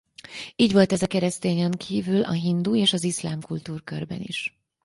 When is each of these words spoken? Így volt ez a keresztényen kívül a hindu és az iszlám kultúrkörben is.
Így 0.55 0.73
volt 0.73 0.91
ez 0.91 1.01
a 1.01 1.07
keresztényen 1.07 1.71
kívül 1.71 2.23
a 2.23 2.31
hindu 2.31 2.75
és 2.75 2.93
az 2.93 3.03
iszlám 3.03 3.39
kultúrkörben 3.41 4.21
is. 4.21 4.59